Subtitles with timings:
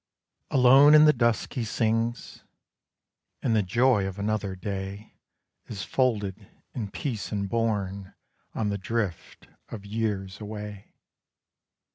[0.49, 2.43] Alone in the dusk he sings,
[3.43, 5.13] And the joy of another day
[5.67, 8.15] Is folded in peace and borne
[8.55, 10.95] On the drift of years away.